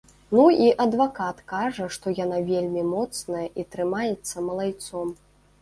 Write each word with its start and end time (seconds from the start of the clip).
Ну 0.35 0.45
і 0.67 0.69
адвакат 0.85 1.43
кажа, 1.51 1.85
што 1.97 2.13
яна 2.23 2.39
вельмі 2.49 2.87
моцная 2.97 3.45
і 3.59 3.67
трымаецца 3.77 4.47
малайцом. 4.51 5.17